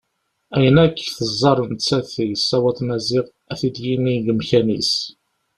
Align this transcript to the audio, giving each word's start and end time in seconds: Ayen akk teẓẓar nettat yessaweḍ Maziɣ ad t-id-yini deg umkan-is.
Ayen 0.55 0.77
akk 0.85 0.97
teẓẓar 1.17 1.57
nettat 1.71 2.09
yessaweḍ 2.31 2.77
Maziɣ 2.87 3.25
ad 3.51 3.57
t-id-yini 3.59 4.15
deg 4.17 4.27
umkan-is. 4.31 4.93